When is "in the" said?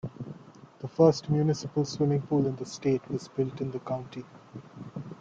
2.47-2.65, 3.61-3.77